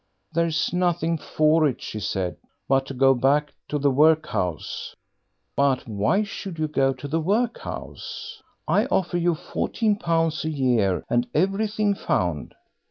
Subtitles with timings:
[0.33, 4.95] "There's nothing for it," she said, "but to go back to the workhouse."
[5.55, 8.41] "But why should you go to the workhouse?
[8.67, 12.55] I offer you fourteen pounds a year and everything found."